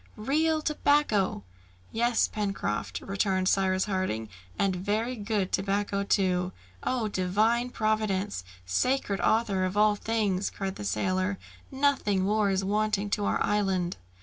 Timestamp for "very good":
4.75-5.51